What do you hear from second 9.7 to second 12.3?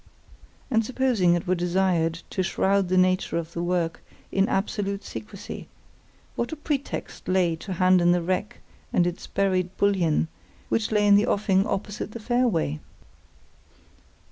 bullion, which lay in the offing opposite the